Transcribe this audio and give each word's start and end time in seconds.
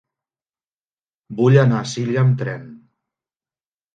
Vull 1.41 1.57
anar 1.65 1.77
a 1.83 1.89
Silla 1.91 2.21
amb 2.23 2.39
tren. 2.41 2.63